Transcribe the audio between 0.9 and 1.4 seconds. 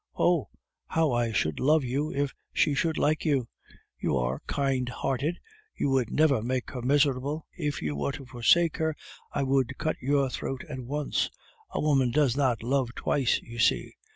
I